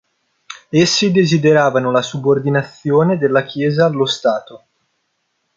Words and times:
Essi 0.71 1.11
desideravano 1.11 1.91
la 1.91 2.01
subordinazione 2.01 3.19
della 3.19 3.43
Chiesa 3.43 3.85
allo 3.85 4.07
Stato. 4.07 4.63